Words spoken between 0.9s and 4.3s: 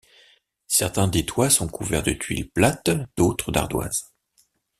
des toits sont couverts de tuiles plates, d'autres d'ardoises.